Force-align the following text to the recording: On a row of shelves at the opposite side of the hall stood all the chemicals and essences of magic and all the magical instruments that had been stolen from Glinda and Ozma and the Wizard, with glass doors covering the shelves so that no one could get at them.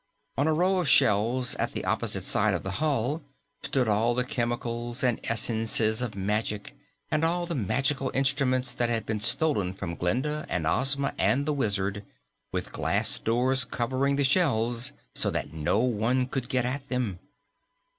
On 0.35 0.47
a 0.47 0.53
row 0.53 0.79
of 0.79 0.89
shelves 0.89 1.53
at 1.57 1.73
the 1.73 1.85
opposite 1.85 2.23
side 2.23 2.55
of 2.55 2.63
the 2.63 2.79
hall 2.81 3.21
stood 3.61 3.87
all 3.87 4.15
the 4.15 4.23
chemicals 4.23 5.03
and 5.03 5.19
essences 5.25 6.01
of 6.01 6.15
magic 6.15 6.75
and 7.11 7.23
all 7.23 7.45
the 7.45 7.53
magical 7.53 8.09
instruments 8.15 8.73
that 8.73 8.89
had 8.89 9.05
been 9.05 9.19
stolen 9.19 9.73
from 9.75 9.93
Glinda 9.93 10.47
and 10.49 10.65
Ozma 10.65 11.13
and 11.19 11.45
the 11.45 11.53
Wizard, 11.53 12.03
with 12.51 12.73
glass 12.73 13.19
doors 13.19 13.63
covering 13.63 14.15
the 14.15 14.23
shelves 14.23 14.91
so 15.13 15.29
that 15.29 15.53
no 15.53 15.77
one 15.77 16.25
could 16.25 16.49
get 16.49 16.65
at 16.65 16.89
them. 16.89 17.19